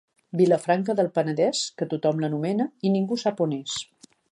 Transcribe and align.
Vilafranca 0.39 0.95
del 0.99 1.09
Penedès, 1.17 1.61
que 1.81 1.87
tothom 1.93 2.25
l'anomena 2.25 2.69
i 2.91 2.95
ningú 2.97 3.21
sap 3.27 3.45
on 3.49 3.57
és. 3.63 3.79